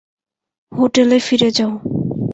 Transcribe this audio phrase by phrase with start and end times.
[0.71, 1.71] হোটেলে ফিরে যাও।